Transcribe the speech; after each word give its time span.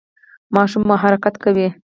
ماشوم 0.55 0.81
مو 0.87 0.95
حرکت 1.03 1.33
کوي؟ 1.43 1.67